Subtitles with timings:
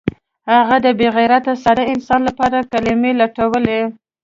[0.57, 3.79] هغه د بې غیرته ساده انسان لپاره کلمې لټولې